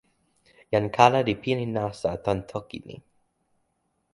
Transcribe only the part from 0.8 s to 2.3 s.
kala li pilin nasa